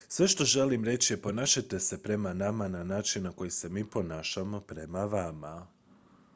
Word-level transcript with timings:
sve 0.07 0.27
što 0.27 0.45
želim 0.45 0.85
reći 0.85 1.13
je 1.13 1.21
ponašajte 1.21 1.79
se 1.79 2.03
prema 2.03 2.33
nama 2.33 2.67
na 2.67 2.83
način 2.83 3.23
na 3.23 3.31
koji 3.31 3.51
se 3.51 3.69
mi 3.69 3.89
ponašamo 3.89 4.59
prema 4.61 5.05
vama 5.05 5.67